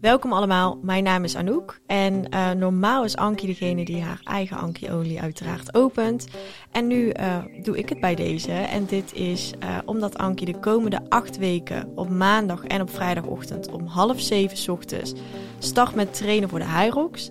[0.00, 4.56] Welkom allemaal, mijn naam is Anouk en uh, normaal is Ankie degene die haar eigen
[4.56, 6.26] Ankie-olie uiteraard opent.
[6.70, 10.58] En nu uh, doe ik het bij deze en dit is uh, omdat Ankie de
[10.58, 15.12] komende acht weken op maandag en op vrijdagochtend om half zeven ochtends
[15.58, 17.30] start met trainen voor de Hyrox.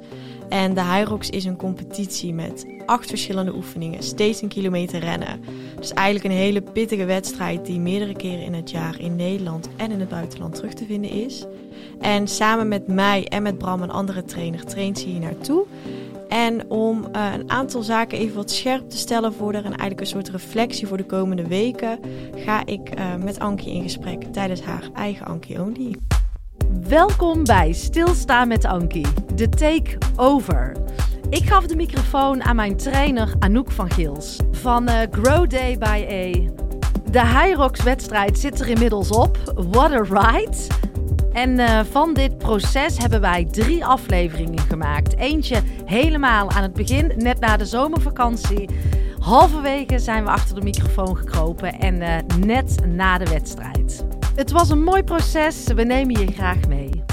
[0.50, 5.42] En de Hyrox is een competitie met acht verschillende oefeningen, steeds een kilometer rennen.
[5.80, 9.92] Dus eigenlijk een hele pittige wedstrijd die meerdere keren in het jaar in Nederland en
[9.92, 11.46] in het buitenland terug te vinden is.
[12.00, 15.66] En samen met mij en met Bram, een andere trainer, traint ze hier naartoe.
[16.28, 20.00] En om uh, een aantal zaken even wat scherp te stellen voor er en eigenlijk
[20.00, 22.00] een soort reflectie voor de komende weken,
[22.36, 25.96] ga ik uh, met Ankie in gesprek tijdens haar eigen Ankie Only.
[26.90, 30.76] Welkom bij Stilstaan met Ankie, de take-over.
[31.30, 36.06] Ik gaf de microfoon aan mijn trainer Anouk van Gils van uh, Grow Day by
[36.12, 36.52] A.
[37.12, 39.38] De Hyrox wedstrijd zit er inmiddels op.
[39.56, 40.58] What a ride!
[41.32, 45.18] En uh, van dit proces hebben wij drie afleveringen gemaakt.
[45.18, 48.70] Eentje helemaal aan het begin, net na de zomervakantie.
[49.20, 54.06] Halverwege zijn we achter de microfoon gekropen en uh, net na de wedstrijd.
[54.40, 57.04] Het was een mooi proces, we nemen je graag mee.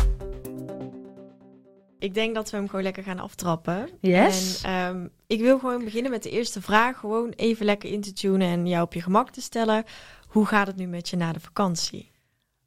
[1.99, 3.89] Ik denk dat we hem gewoon lekker gaan aftrappen.
[4.01, 4.63] Yes.
[4.63, 6.99] En um, ik wil gewoon beginnen met de eerste vraag.
[6.99, 9.85] Gewoon even lekker in te tunen en jou op je gemak te stellen.
[10.27, 12.11] Hoe gaat het nu met je na de vakantie?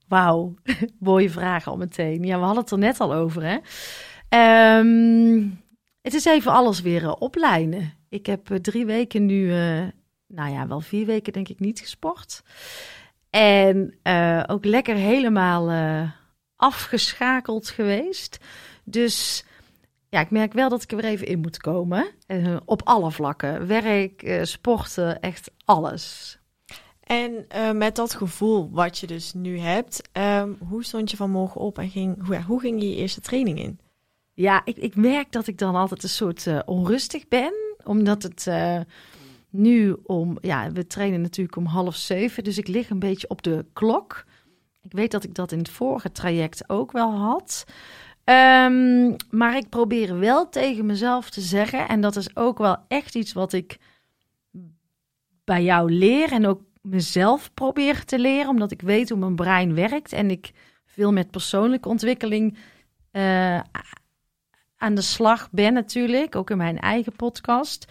[0.08, 0.54] Wauw,
[1.00, 2.24] mooie vraag al meteen.
[2.24, 3.58] Ja, we hadden het er net al over, hè?
[4.80, 5.62] Um,
[6.02, 7.94] het is even alles weer uh, oplijnen.
[8.10, 9.88] Ik heb uh, drie weken nu, uh,
[10.28, 12.44] nou ja, wel vier weken denk ik niet gesport.
[13.30, 14.00] En
[14.48, 15.72] ook lekker helemaal
[16.56, 18.38] afgeschakeld geweest.
[18.84, 19.46] Dus
[20.10, 22.08] ja, ik merk wel dat ik er weer even in moet komen.
[22.66, 23.68] op alle vlakken.
[23.68, 26.38] Werk, sporten, echt alles.
[27.04, 31.78] En met dat gevoel wat je dus nu hebt, um, hoe stond je vanmorgen op
[31.78, 33.80] en ging, hoe, hoe ging je, je eerste training in?
[34.34, 38.48] Ja, ik, ik merk dat ik dan altijd een soort onrustig ben, omdat het
[39.50, 43.42] nu om, ja, we trainen natuurlijk om half zeven, dus ik lig een beetje op
[43.42, 44.26] de klok.
[44.82, 47.66] Ik weet dat ik dat in het vorige traject ook wel had.
[48.24, 53.16] Um, maar ik probeer wel tegen mezelf te zeggen, en dat is ook wel echt
[53.16, 53.78] iets wat ik
[55.44, 59.74] bij jou leer en ook mezelf probeer te leren, omdat ik weet hoe mijn brein
[59.74, 60.52] werkt en ik
[60.86, 62.58] veel met persoonlijke ontwikkeling
[63.12, 63.60] uh,
[64.78, 67.86] aan de slag ben natuurlijk, ook in mijn eigen podcast,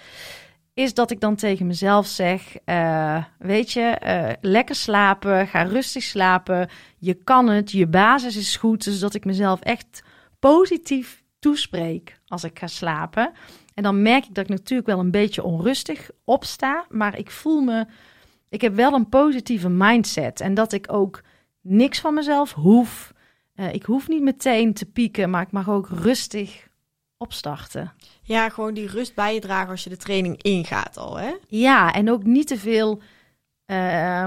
[0.78, 6.02] is dat ik dan tegen mezelf zeg, uh, weet je, uh, lekker slapen, ga rustig
[6.02, 6.68] slapen,
[6.98, 10.02] je kan het, je basis is goed, dus dat ik mezelf echt
[10.38, 13.32] positief toespreek als ik ga slapen.
[13.74, 17.60] En dan merk ik dat ik natuurlijk wel een beetje onrustig opsta, maar ik voel
[17.60, 17.86] me
[18.48, 21.22] ik heb wel een positieve mindset en dat ik ook
[21.60, 23.12] niks van mezelf hoef.
[23.54, 26.67] Uh, ik hoef niet meteen te pieken, maar ik mag ook rustig
[27.18, 27.92] opstarten.
[28.22, 31.34] Ja, gewoon die rust bij je dragen als je de training ingaat al, hè?
[31.46, 33.00] Ja, en ook niet te veel.
[33.66, 34.26] Uh,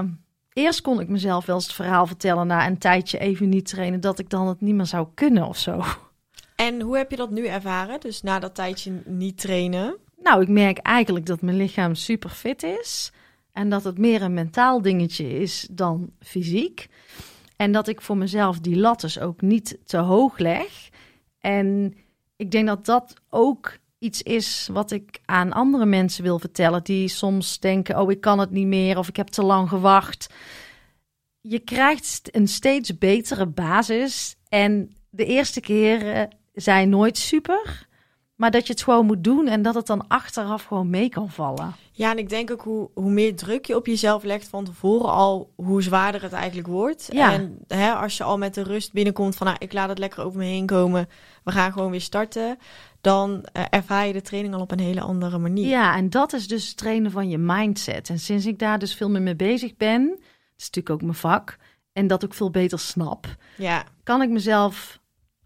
[0.52, 4.00] eerst kon ik mezelf wel eens het verhaal vertellen na een tijdje even niet trainen,
[4.00, 5.82] dat ik dan het niet meer zou kunnen of zo.
[6.56, 8.00] En hoe heb je dat nu ervaren?
[8.00, 9.96] Dus na dat tijdje niet trainen?
[10.22, 13.12] Nou, ik merk eigenlijk dat mijn lichaam super fit is.
[13.52, 16.88] En dat het meer een mentaal dingetje is dan fysiek.
[17.56, 20.88] En dat ik voor mezelf die lattes ook niet te hoog leg.
[21.40, 21.94] En
[22.42, 26.84] ik denk dat dat ook iets is wat ik aan andere mensen wil vertellen.
[26.84, 30.26] Die soms denken: oh, ik kan het niet meer of ik heb te lang gewacht.
[31.40, 34.36] Je krijgt een steeds betere basis.
[34.48, 37.86] En de eerste keren zijn nooit super.
[38.42, 41.30] Maar dat je het gewoon moet doen en dat het dan achteraf gewoon mee kan
[41.30, 41.74] vallen.
[41.92, 45.10] Ja, en ik denk ook hoe, hoe meer druk je op jezelf legt van tevoren
[45.10, 47.08] al, hoe zwaarder het eigenlijk wordt.
[47.12, 47.32] Ja.
[47.32, 50.24] En hè, als je al met de rust binnenkomt van, nou, ik laat het lekker
[50.24, 51.08] over me heen komen,
[51.44, 52.58] we gaan gewoon weer starten,
[53.00, 55.68] dan uh, ervaar je de training al op een hele andere manier.
[55.68, 58.08] Ja, en dat is dus het trainen van je mindset.
[58.10, 60.18] En sinds ik daar dus veel meer mee bezig ben, dat
[60.56, 61.56] is natuurlijk ook mijn vak,
[61.92, 63.26] en dat ook veel beter snap,
[63.56, 63.84] ja.
[64.02, 65.00] kan ik mezelf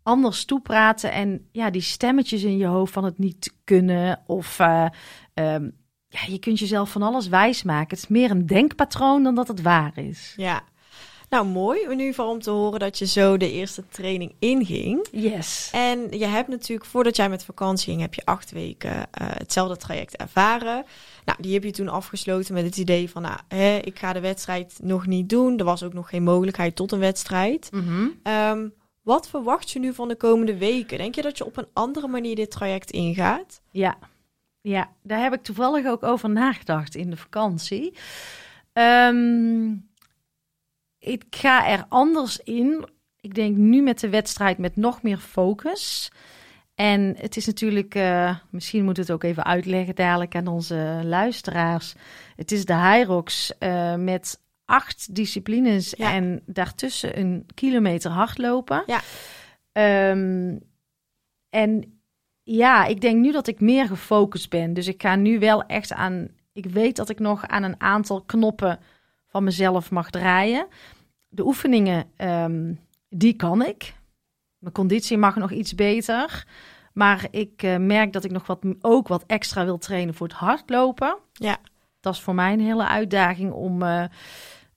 [0.07, 1.13] anders toepraten.
[1.13, 4.21] En ja, die stemmetjes in je hoofd van het niet kunnen.
[4.27, 4.87] Of uh,
[5.35, 5.73] um,
[6.09, 7.89] ja, je kunt jezelf van alles wijsmaken.
[7.89, 10.35] Het is meer een denkpatroon dan dat het waar is.
[10.37, 10.63] Ja.
[11.29, 15.07] Nou, mooi in ieder geval om te horen dat je zo de eerste training inging.
[15.11, 15.71] Yes.
[15.73, 19.77] En je hebt natuurlijk, voordat jij met vakantie ging, heb je acht weken uh, hetzelfde
[19.77, 20.85] traject ervaren.
[21.25, 24.21] Nou, die heb je toen afgesloten met het idee van, nou, hè, ik ga de
[24.21, 25.59] wedstrijd nog niet doen.
[25.59, 27.69] Er was ook nog geen mogelijkheid tot een wedstrijd.
[27.73, 28.33] Mm -hmm.
[28.33, 28.73] um,
[29.07, 30.99] wat verwacht je nu van de komende weken?
[30.99, 33.61] Denk je dat je op een andere manier dit traject ingaat?
[33.71, 33.99] Ja,
[34.61, 37.97] ja daar heb ik toevallig ook over nagedacht in de vakantie.
[38.73, 39.89] Um,
[40.99, 42.89] ik ga er anders in.
[43.21, 46.13] ik denk nu met de wedstrijd met nog meer focus.
[46.75, 51.95] En het is natuurlijk, uh, misschien moet het ook even uitleggen dadelijk aan onze luisteraars.
[52.37, 56.13] Het is de Hyrox uh, met acht disciplines Ja.
[56.13, 58.83] en daartussen een kilometer hardlopen.
[58.87, 59.01] Ja.
[59.73, 60.57] Ehm,
[61.51, 62.01] en
[62.43, 64.75] ja, ik denk nu dat ik meer gefocust ben.
[64.75, 66.29] Dus ik ga nu wel echt aan.
[66.53, 68.79] Ik weet dat ik nog aan een aantal knoppen
[69.27, 70.67] van mezelf mag draaien.
[71.29, 72.73] De oefeningen, ehm,
[73.09, 73.95] die kan ik.
[74.59, 76.47] Mijn conditie mag nog iets beter.
[76.93, 80.37] Maar ik eh, merk dat ik nog wat, ook wat extra wil trainen voor het
[80.37, 81.17] hardlopen.
[81.33, 81.57] Ja.
[82.01, 83.83] Dat is voor mij een hele uitdaging om.
[83.83, 84.05] eh,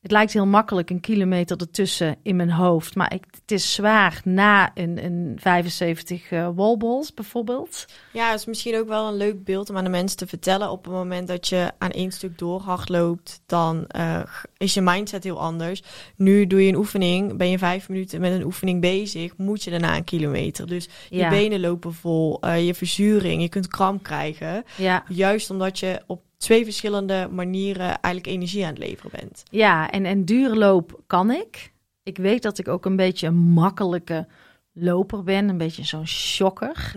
[0.01, 2.95] het lijkt heel makkelijk, een kilometer ertussen in mijn hoofd.
[2.95, 7.85] Maar ik, het is zwaar na een, een 75 eh wallballs bijvoorbeeld.
[8.13, 10.71] Ja, het is misschien ook wel een leuk beeld om aan de mensen te vertellen.
[10.71, 14.21] Op het moment dat je aan één stuk door hard loopt, dan eh,
[14.57, 15.83] is je mindset heel anders.
[16.15, 19.69] Nu doe je een oefening, ben je vijf minuten met een oefening bezig, moet je
[19.71, 20.67] daarna een kilometer.
[20.67, 21.29] Dus je Ja.
[21.29, 24.63] benen lopen vol, eh, je verzuring, je kunt kramp krijgen.
[24.77, 29.43] Ja, Juist omdat je op twee verschillende manieren eigenlijk energie aan het leveren bent.
[29.51, 31.71] ja en, en duurloop kan ik.
[32.03, 34.27] Ik weet dat ik ook een beetje een makkelijke
[34.73, 35.49] loper ben.
[35.49, 36.93] Een beetje zo'n shocker.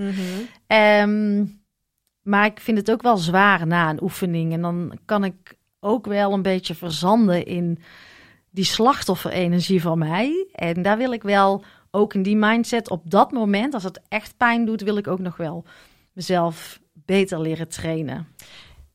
[0.66, 1.44] Ehm,
[2.22, 4.52] maar ik vind het ook wel zwaar na een oefening.
[4.52, 7.78] En dan kan ik ook wel een beetje verzanden in
[8.50, 10.46] die slachtofferenergie van mij.
[10.52, 14.36] En daar wil ik wel ook in die mindset op dat moment, als het echt
[14.36, 15.64] pijn doet, wil ik ook nog wel
[16.12, 18.26] mezelf beter leren trainen.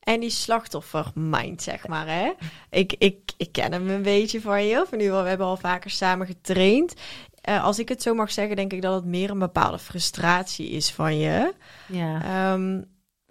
[0.07, 2.33] En die slachtoffermind, zeg maar, hè.
[2.69, 4.85] Ik, ik, ik ken hem een beetje van je.
[4.89, 6.93] Van nu, we hebben al vaker samen getraind.
[7.41, 10.69] Eh, als ik het zo mag zeggen, denk ik dat het meer een bepaalde frustratie
[10.69, 11.53] is van je.
[11.87, 12.23] Ja.
[12.23, 12.81] Ehm,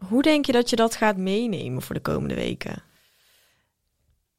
[0.08, 2.82] hoe denk je dat je dat gaat meenemen voor de komende weken?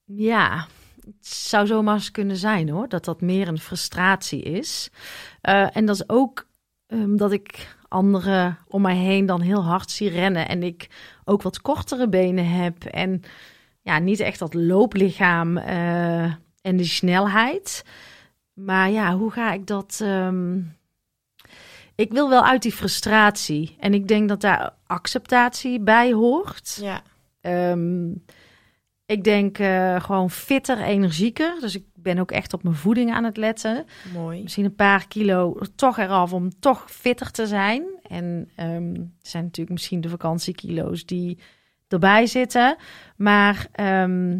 [0.03, 0.67] Ja,
[1.05, 4.89] het zou zomaar eens kunnen zijn hoor, dat dat meer een frustratie is.
[5.41, 6.47] Eh, en dat is ook
[6.87, 10.89] ehm, dat ik anderen om mij heen dan heel hard zie rennen en ik
[11.25, 13.21] ook wat kortere benen heb en
[13.81, 16.23] ja, niet echt dat looplichaam eh,
[16.61, 17.83] en die snelheid.
[18.53, 19.99] Maar ja, hoe ga ik dat...
[20.03, 20.59] ehm,
[21.95, 26.77] Ik wil wel uit die frustratie en ik denk dat daar acceptatie bij hoort.
[26.81, 27.01] Ja,
[27.41, 28.09] Ehm,
[29.07, 31.57] ik denk eh, gewoon fitter, energieker.
[31.59, 33.85] Dus ik ben ook echt op mijn voeding aan het letten.
[34.13, 34.41] mooi.
[34.43, 37.83] Misschien een paar kilo toch eraf om toch fitter te zijn.
[38.07, 41.39] En ehm, er zijn natuurlijk misschien de vakantiekilo's die
[41.87, 42.75] erbij zitten.
[43.15, 44.39] Maar ehm,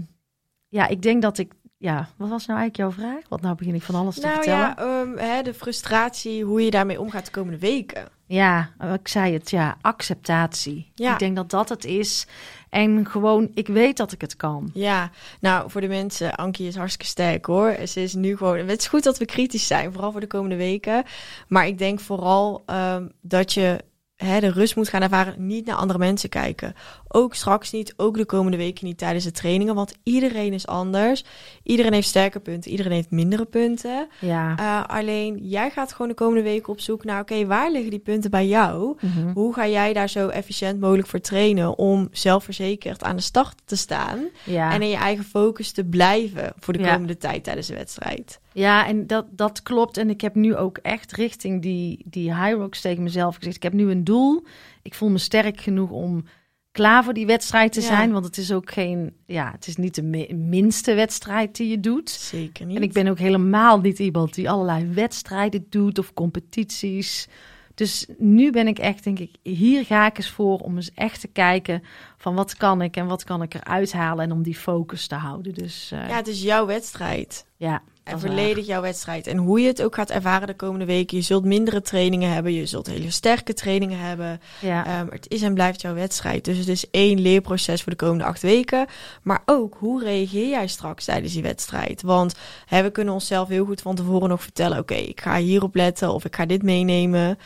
[0.68, 1.54] ja, ik denk dat ik...
[1.78, 3.30] Ja, wat was nou eigenlijk jouw vraag?
[3.30, 4.60] Want nou begin ik van alles te Nou vertellen.
[4.60, 8.08] ja, ehm, hè, de frustratie, hoe je daarmee omgaat de komende weken.
[8.28, 10.92] Ja, ik zei het, ja, acceptatie.
[10.96, 11.14] Ja.
[11.14, 12.28] Ik denk dat dat het is.
[12.70, 14.70] En gewoon, ik weet dat ik het kan.
[14.74, 17.78] Ja, nou voor de mensen, Ankie is hartstikke sterk hoor.
[17.88, 18.58] Ze is nu gewoon.
[18.58, 21.04] Het is goed dat we kritisch zijn, vooral voor de komende weken.
[21.48, 23.78] Maar ik denk vooral ehm, dat je
[24.18, 26.74] hè, de rust moet gaan ervaren, niet naar andere mensen kijken.
[27.08, 31.24] Ook straks niet, ook de komende weken niet tijdens de trainingen, want iedereen is anders.
[31.64, 34.08] Iedereen heeft sterke punten, iedereen heeft mindere punten.
[34.20, 34.56] Ja.
[34.58, 38.00] Eh, alleen jij gaat gewoon de komende weken op zoek naar, oké, waar liggen die
[38.00, 38.98] punten bij jou?
[39.02, 39.32] Mhm.
[39.34, 43.76] Hoe ga jij daar zo efficiënt mogelijk voor trainen om zelfverzekerd aan de start te
[43.78, 44.20] staan?
[44.44, 44.74] ja.
[44.74, 46.92] En in je eigen focus te blijven voor de Ja.
[46.94, 48.40] komende tijd tijdens de wedstrijd.
[48.54, 49.98] Ja, en dat, dat klopt.
[49.98, 53.56] En ik heb nu ook echt richting die, die high rocks tegen mezelf gezegd.
[53.56, 54.44] Ik heb nu een doel.
[54.82, 56.24] Ik voel me sterk genoeg om
[56.72, 57.86] klaar voor die wedstrijd te Ja.
[57.88, 58.12] zijn.
[58.12, 61.80] Want het is ook geen, ja, het is niet de mi- minste wedstrijd die je
[61.80, 62.10] doet.
[62.10, 62.78] Zeker niet.
[62.78, 67.28] En ik ben ook helemaal niet iemand die allerlei wedstrijden doet of competities.
[67.76, 71.22] Dus nu ben ik echt, denk ik, hier ga ik eens voor om eens echt
[71.22, 71.84] te kijken
[72.18, 75.16] van wat kan ik en wat kan ik eruit halen en om die focus te
[75.16, 75.54] houden.
[75.54, 77.46] Dus eh, Ja, het is jouw wedstrijd.
[77.56, 79.28] ja, En volledig jouw wedstrijd.
[79.28, 81.18] En hoe je het ook gaat ervaren de komende weken.
[81.18, 82.54] Je zult mindere trainingen hebben.
[82.54, 84.42] Je zult hele sterke trainingen hebben.
[84.62, 84.86] Ja.
[84.86, 86.46] Ehm, het is en blijft jouw wedstrijd.
[86.46, 88.88] Dus het is één leerproces voor de komende acht weken.
[89.24, 92.02] Maar ook, hoe reageer jij straks tijdens die wedstrijd?
[92.02, 92.36] Want
[92.66, 94.78] hè, we kunnen onszelf heel goed van tevoren nog vertellen...
[94.78, 97.38] oké, ik ga hierop letten of ik ga dit meenemen.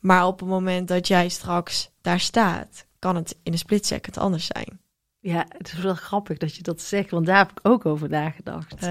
[0.00, 2.86] Maar op het moment dat jij straks daar staat...
[2.98, 4.80] kan het in een split second anders zijn.
[5.22, 8.08] Ja, het is wel grappig dat je dat zegt, want daar heb ik ook over
[8.08, 8.86] nagedacht.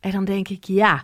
[0.00, 1.02] En dan denk ik, ja,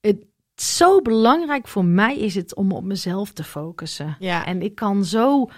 [0.00, 0.24] het
[0.54, 4.16] zo belangrijk voor mij is het om op mezelf te focussen.
[4.18, 4.46] Ja.
[4.46, 5.48] En ik kan zo,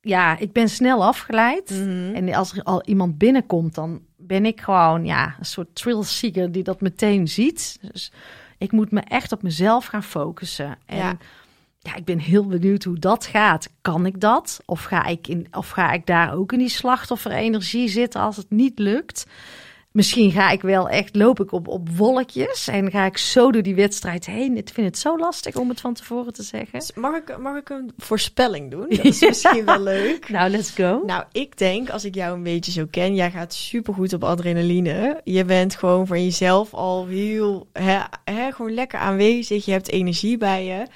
[0.00, 1.70] ja, ik ben snel afgeleid.
[1.70, 2.14] Mhm.
[2.14, 6.52] En als er al iemand binnenkomt, dan ben ik gewoon, ja, een soort thrill seeker
[6.52, 7.78] die dat meteen ziet.
[7.92, 8.12] Dus
[8.58, 10.78] ik moet me echt op mezelf gaan focussen.
[10.86, 11.16] En Ja.
[11.78, 13.68] ja, ik ben heel benieuwd hoe dat gaat.
[13.80, 14.60] Kan ik dat?
[14.64, 18.50] Of ga ik, in, of ga ik daar ook in die slachtofferenergie zitten als het
[18.50, 19.26] niet lukt?
[19.96, 23.62] Misschien ga ik wel echt, loop ik op, op wolkjes en ga ik zo door
[23.62, 24.56] die wedstrijd heen.
[24.56, 26.78] Ik vind het zo lastig om het van tevoren te zeggen.
[26.78, 28.86] Dus mag ik, mag ik een voorspelling doen?
[28.96, 30.28] Dat is misschien wel leuk.
[30.36, 31.02] Nou, let's go.
[31.06, 35.20] Nou, ik denk, als ik jou een beetje zo ken, jij gaat supergoed op adrenaline.
[35.24, 39.64] Je bent gewoon voor jezelf al heel, hè, hè, gewoon lekker aanwezig.
[39.64, 40.86] Je hebt energie bij je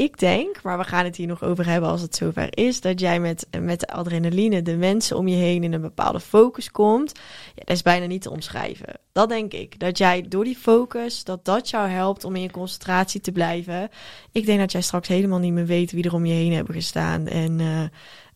[0.00, 3.00] ik denk, maar we gaan het hier nog over hebben als het zover is, dat
[3.00, 7.12] jij met, met de adrenaline de mensen om je heen in een bepaalde focus komt.
[7.54, 8.98] Ja, dat is bijna niet te omschrijven.
[9.12, 9.78] Dat denk ik.
[9.78, 13.88] Dat jij door die focus, dat dat jou helpt om in je concentratie te blijven.
[14.32, 16.74] Ik denk dat jij straks helemaal niet meer weet wie er om je heen hebben
[16.74, 17.82] gestaan en, uh,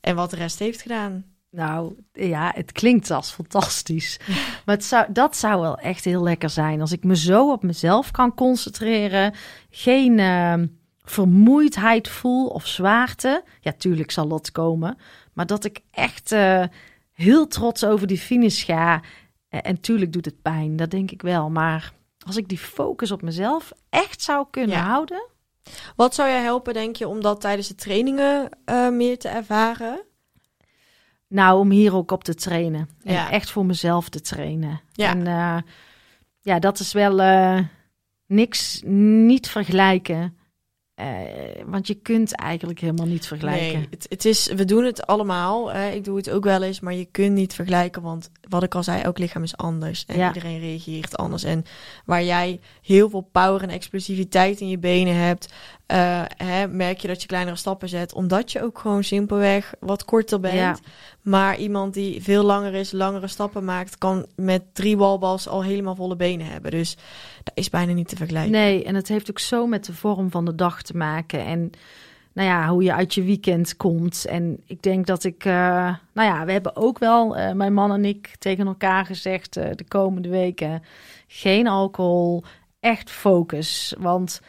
[0.00, 1.24] en wat de rest heeft gedaan.
[1.50, 4.20] Nou ja, het klinkt als fantastisch.
[4.64, 6.80] Maar het zou, dat zou wel echt heel lekker zijn.
[6.80, 9.34] Als ik me zo op mezelf kan concentreren.
[9.70, 10.18] Geen.
[10.18, 10.54] Uh
[11.04, 13.44] vermoeidheid voel of zwaarte.
[13.60, 14.98] Ja, tuurlijk zal dat komen.
[15.32, 16.64] Maar dat ik echt uh,
[17.12, 19.00] heel trots over die finish ga.
[19.48, 21.50] En, en tuurlijk doet het pijn, dat denk ik wel.
[21.50, 21.92] Maar
[22.26, 25.26] als ik die focus op mezelf echt zou kunnen houden.
[25.96, 30.02] Wat zou je helpen, denk je, om dat tijdens de trainingen uh, meer te ervaren?
[31.28, 32.88] Nou, om hier ook op te trainen.
[33.02, 33.30] En ja.
[33.30, 34.80] echt voor mezelf te trainen.
[34.92, 35.10] Ja.
[35.10, 35.70] En uh,
[36.40, 37.16] ja, dat is wel
[38.26, 40.36] niks, niet vergelijken
[41.00, 41.06] uh,
[41.66, 43.78] want je kunt eigenlijk helemaal niet vergelijken.
[43.78, 45.74] Nee, het, het is, we doen het allemaal.
[45.74, 48.02] ik doe het ook wel eens, maar je kunt niet vergelijken.
[48.02, 50.04] Want wat ik al zei, elk lichaam is anders.
[50.06, 50.26] En ja.
[50.26, 51.42] iedereen reageert anders.
[51.42, 51.64] En
[52.04, 55.52] waar jij heel veel power en explosiviteit in je benen hebt,
[55.92, 58.14] uh, hè, merk je dat je kleinere stappen zet.
[58.14, 60.54] Omdat je ook gewoon simpelweg wat korter bent.
[60.54, 60.76] Ja.
[61.22, 65.94] Maar iemand die veel langer is, langere stappen maakt, kan met drie walbals al helemaal
[65.94, 66.70] volle benen hebben.
[66.70, 66.96] Dus
[67.42, 68.52] dat is bijna niet te vergelijken.
[68.52, 71.44] Nee, en het heeft ook zo met de vorm van de dag te maken.
[71.44, 71.70] En
[72.34, 74.24] nou ja, hoe je uit je weekend komt.
[74.24, 75.52] En ik denk dat ik, uh,
[76.12, 79.64] nou ja, we hebben ook wel, uh, mijn man en ik, tegen elkaar gezegd uh,
[79.74, 80.82] de komende weken:
[81.26, 82.44] geen alcohol,
[82.80, 83.94] echt focus.
[83.98, 84.40] Want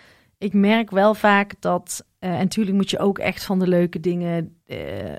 [0.46, 4.58] ik merk wel vaak dat, en natuurlijk moet je ook echt van de leuke dingen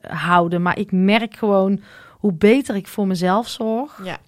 [0.09, 1.81] houden, maar ik merk gewoon
[2.19, 4.19] hoe beter ik voor mezelf zorg, ja.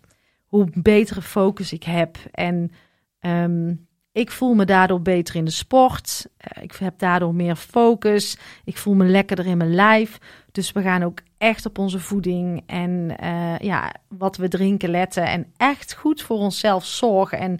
[0.47, 2.17] hoe betere focus ik heb.
[2.31, 2.73] En
[3.21, 6.26] um, ik voel me daardoor beter in de sport.
[6.57, 8.38] Uh, ik heb daardoor meer focus.
[8.64, 10.19] Ik voel me lekkerder in mijn lijf.
[10.52, 15.26] Dus we gaan ook echt op onze voeding en uh, ja, wat we drinken letten.
[15.26, 17.38] En echt goed voor onszelf zorgen.
[17.38, 17.59] En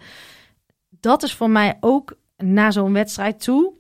[0.89, 3.73] dat is voor mij ook na zo'n wedstrijd toe.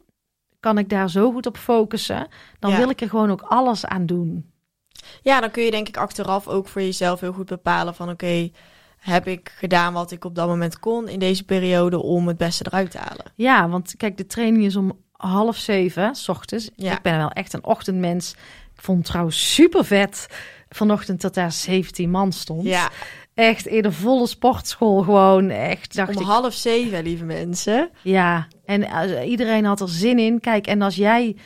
[0.61, 2.29] Kan ik daar zo goed op focussen?
[2.59, 4.53] Dan wil ik er gewoon ook alles aan doen.
[5.23, 8.25] Ja, dan kun je denk ik achteraf ook voor jezelf heel goed bepalen van oké.
[8.25, 8.53] Okay,
[8.99, 12.65] heb ik gedaan wat ik op dat moment kon in deze periode om het beste
[12.67, 13.33] eruit te halen.
[13.35, 16.71] Ja, want kijk, de training is om half zeven, s ochtends.
[16.77, 16.93] Ja.
[16.93, 18.33] Ik ben wel echt een ochtendmens.
[18.75, 20.27] Ik vond het trouwens super vet
[20.69, 22.65] vanochtend dat daar 17 man stond.
[22.65, 22.91] Ja.
[23.35, 25.51] Echt in de volle sportschool gewoon.
[25.51, 27.91] Echt, dacht om half zeven, lieve mensen.
[28.03, 30.41] Ja, en uh, iedereen had er zin in.
[30.41, 31.37] Kijk, en als jij...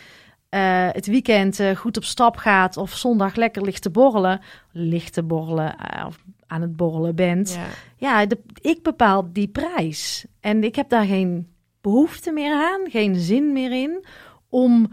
[0.55, 4.41] Uh, het weekend uh, goed op stap gaat of zondag lekker ligt te borrelen,
[4.73, 5.77] ligt te borrelen,
[6.07, 7.59] of aan het borrelen bent.
[7.99, 10.27] Ja, ja de, ik bepaal die prijs.
[10.41, 11.49] En ik heb daar geen
[11.81, 14.05] behoefte meer aan, geen zin meer in
[14.49, 14.91] om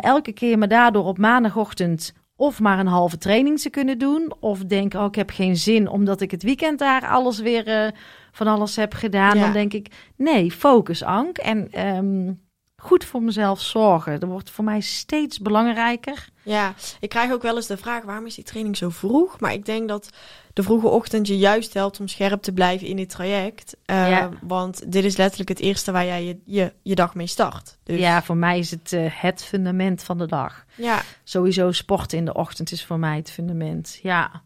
[0.00, 4.32] elke keer me daardoor op maandagochtend of maar een halve training te kunnen doen.
[4.40, 7.90] Of denk, oh, ik heb geen zin omdat ik het weekend daar alles weer uh,
[8.32, 9.38] van alles heb gedaan.
[9.38, 11.38] Dan denk ik, nee, focus, Ank.
[11.38, 12.42] En um,
[12.76, 14.20] goed voor mezelf zorgen.
[14.20, 16.28] Dat wordt voor mij steeds belangrijker.
[16.42, 19.40] Ja, ik krijg ook wel eens de vraag: waarom is die training zo vroeg?
[19.40, 20.08] Maar ik denk dat
[20.54, 23.76] de vroege ochtend je juist helpt om scherp te blijven in dit traject.
[23.86, 24.30] Uh, ja.
[24.40, 27.78] Want dit is letterlijk het eerste waar jij je, je, je dag mee start.
[27.82, 27.98] Dus...
[27.98, 30.64] Ja, voor mij is het uh, het fundament van de dag.
[30.74, 31.02] Ja.
[31.24, 33.98] Sowieso sporten in de ochtend is voor mij het fundament.
[34.02, 34.42] Ja.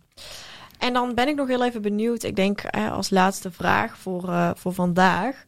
[0.78, 2.22] En dan ben ik nog heel even benieuwd.
[2.22, 5.44] Ik denk uh, als laatste vraag voor, voor vandaag.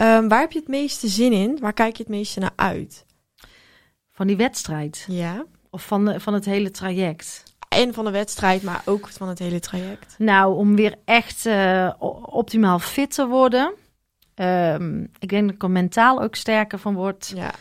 [0.00, 1.58] Um, waar heb je het meeste zin in?
[1.60, 3.04] Waar kijk je het meeste naar uit?
[4.10, 5.04] Van die wedstrijd?
[5.08, 5.44] Ja.
[5.70, 7.42] Of van, van het hele traject?
[7.76, 10.14] En van de wedstrijd, maar ook van het hele traject.
[10.18, 13.74] Nou, om weer echt uh, optimaal fit te worden.
[14.34, 17.32] Um, ik denk dat ik er mentaal ook sterker van word.
[17.34, 17.52] Ja.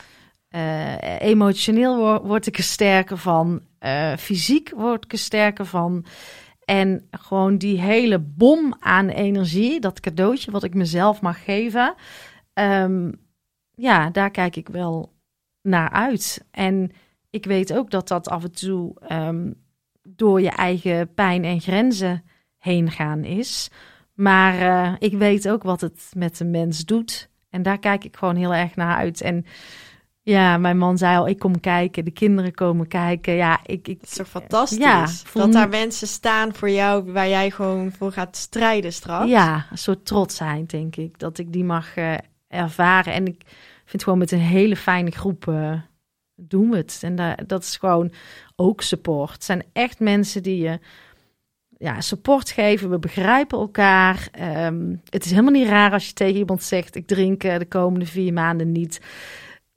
[0.50, 3.62] Uh, emotioneel word, word, ik er sterker van.
[3.80, 6.06] Uh, fysiek word ik er sterker van.
[6.66, 11.96] En gewoon die hele bom aan energie, dat cadeautje wat ik mezelf mag geven.
[12.54, 13.28] Um,
[13.72, 15.14] ja, daar kijk ik wel
[15.62, 16.46] naar uit.
[16.52, 16.92] En
[17.30, 19.68] ik weet ook dat dat af en toe um,
[20.16, 22.24] door je eigen pijn en grenzen
[22.58, 23.70] heen gaan is.
[24.14, 27.30] Maar uh, ik weet ook wat het met een mens doet.
[27.50, 29.22] En daar kijk ik gewoon heel erg naar uit.
[29.22, 29.46] En
[30.22, 33.34] Ja, mijn man zei al, ik kom kijken, de kinderen komen kijken.
[33.34, 34.80] Ja, ik, ik, Dat is toch fantastisch?
[34.80, 39.30] Ja, dat daar mensen staan voor jou waar jij gewoon voor gaat strijden straks.
[39.30, 41.20] ja, een soort trotsheid, denk ik.
[41.20, 42.14] Dat ik die mag eh,
[42.48, 43.14] ervaren.
[43.14, 43.42] En ik
[43.86, 45.74] vind gewoon met een hele fijne groep eh,
[46.40, 47.00] doen we het.
[47.02, 48.12] En da- dat is gewoon
[48.56, 49.32] ook support.
[49.32, 50.80] Het zijn echt mensen die je
[51.78, 52.90] ja, support geven.
[52.90, 54.28] We begrijpen elkaar.
[54.32, 57.66] Ehm, het is helemaal niet raar als je tegen iemand zegt: Ik drink eh, de
[57.68, 59.02] komende vier maanden niet.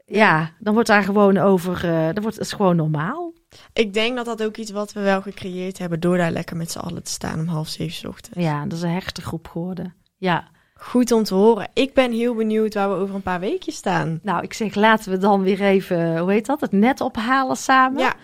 [0.07, 1.75] Ja, dan wordt daar gewoon over.
[1.85, 3.33] eh dan wordt het is gewoon normaal.
[3.73, 6.71] Ik denk dat dat ook iets wat we wel gecreëerd hebben door daar lekker met
[6.71, 8.39] z'n allen te staan om half zeven 's ochtends.
[8.39, 9.95] Ja, dat is een hechte groep geworden.
[10.17, 10.49] Ja.
[10.83, 11.69] Goed om te horen.
[11.75, 14.21] Ik ben heel benieuwd waar we over een paar weken staan.
[14.23, 18.01] Nou, ik zeg, laten we dan weer even, hoe heet dat, het net ophalen samen.
[18.01, 18.15] Ja,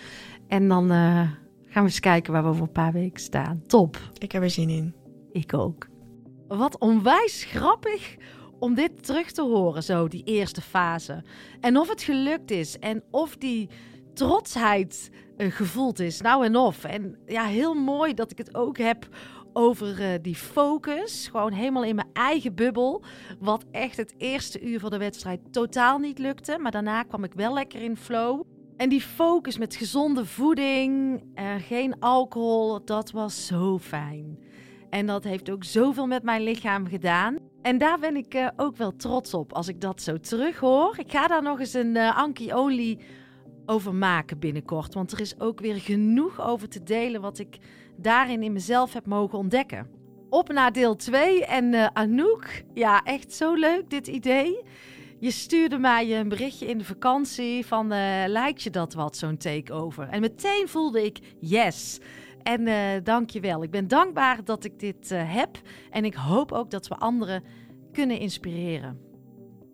[0.49, 1.33] En dan eh, gaan
[1.73, 3.63] we eens kijken waar we over een paar weken staan.
[3.67, 3.99] Top.
[4.19, 4.95] ik heb er zin in.
[5.33, 5.87] Ik ook.
[6.49, 8.17] Wat onwijs grappig
[8.59, 11.25] om dit terug te horen, zo, die eerste fase.
[11.61, 13.69] En of het gelukt is en of die
[14.15, 16.21] trotsheid eh, gevoeld is.
[16.21, 16.85] Nou en of.
[16.85, 19.09] En ja, heel mooi dat ik het ook heb
[19.53, 21.29] over eh, die focus.
[21.31, 23.03] Gewoon helemaal in mijn eigen bubbel.
[23.41, 26.59] Wat echt het eerste uur van de wedstrijd totaal niet lukte.
[26.59, 28.43] Maar daarna kwam ik wel lekker in flow.
[28.77, 31.23] En die focus met gezonde voeding,
[31.59, 34.39] geen alcohol, dat was zo fijn.
[34.91, 37.37] En dat heeft ook zoveel met mijn lichaam gedaan.
[37.63, 40.95] En daar ben ik eh, ook wel trots op als ik dat zo terughoor.
[40.99, 42.53] Ik ga daar nog eens een eh Anki
[43.67, 44.95] over maken binnenkort.
[44.95, 47.59] Want er is ook weer genoeg over te delen wat ik
[47.99, 49.87] daarin in mezelf heb mogen ontdekken.
[50.31, 51.45] Op naar deel 2.
[51.47, 54.63] En eh, Anouk, ja, echt zo leuk dit idee.
[55.19, 59.37] Je stuurde mij een berichtje in de vakantie van eh, lijkt je dat wat, zo'n
[59.37, 60.09] takeover?
[60.09, 61.99] En meteen voelde ik yes.
[62.43, 63.63] En eh dank je wel.
[63.63, 65.61] Ik ben dankbaar dat ik dit heb.
[65.91, 67.43] En ik hoop ook dat we anderen
[67.93, 69.01] kunnen inspireren.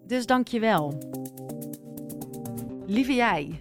[0.07, 0.99] Dus dank je wel.
[2.87, 3.61] Lieve jij,